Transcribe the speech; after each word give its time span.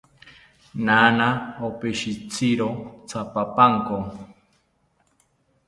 Naana 0.85 1.27
opishitziro 1.67 2.69
tyaapapanko 3.09 3.97